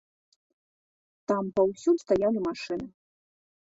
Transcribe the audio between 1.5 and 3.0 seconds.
паўсюль стаялі машыны.